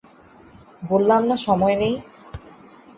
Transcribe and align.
বললাম 0.83 1.21
না 1.25 1.35
সময় 1.45 1.75
নেই! 1.75 1.93